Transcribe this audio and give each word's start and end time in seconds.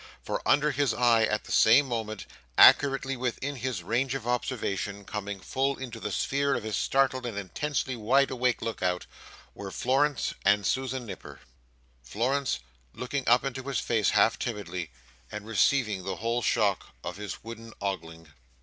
For, 0.23 0.41
under 0.47 0.71
his 0.71 0.95
eye 0.95 1.25
at 1.25 1.43
the 1.43 1.51
same 1.51 1.85
moment, 1.87 2.25
accurately 2.57 3.15
within 3.15 3.57
his 3.57 3.83
range 3.83 4.15
of 4.15 4.27
observation, 4.27 5.05
coming 5.05 5.39
full 5.39 5.77
into 5.77 5.99
the 5.99 6.11
sphere 6.11 6.55
of 6.55 6.63
his 6.63 6.75
startled 6.75 7.23
and 7.23 7.37
intensely 7.37 7.95
wide 7.95 8.31
awake 8.31 8.63
look 8.63 8.81
out, 8.81 9.05
were 9.53 9.69
Florence 9.69 10.33
and 10.43 10.65
Susan 10.65 11.05
Nipper: 11.05 11.39
Florence 12.01 12.61
looking 12.95 13.27
up 13.27 13.43
into 13.45 13.61
his 13.61 13.77
face 13.79 14.09
half 14.09 14.39
timidly, 14.39 14.89
and 15.31 15.45
receiving 15.45 16.03
the 16.03 16.15
whole 16.15 16.41
shock 16.41 16.95
of 17.03 17.17
his 17.17 17.43
wooden 17.43 17.71
ogling! 17.79 18.29